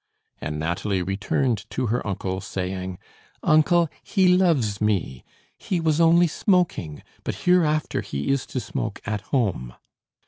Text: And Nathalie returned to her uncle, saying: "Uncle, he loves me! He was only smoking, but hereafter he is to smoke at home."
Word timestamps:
And 0.39 0.57
Nathalie 0.57 1.03
returned 1.03 1.69
to 1.69 1.85
her 1.85 2.07
uncle, 2.07 2.41
saying: 2.41 2.97
"Uncle, 3.43 3.87
he 4.01 4.35
loves 4.35 4.81
me! 4.81 5.23
He 5.59 5.79
was 5.79 6.01
only 6.01 6.25
smoking, 6.25 7.03
but 7.23 7.35
hereafter 7.45 8.01
he 8.01 8.29
is 8.31 8.47
to 8.47 8.59
smoke 8.59 8.99
at 9.05 9.21
home." 9.21 9.75